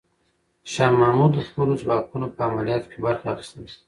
[0.71, 3.71] شاه محمود د خپلو ځواکونو په عملیاتو کې برخه اخیستله.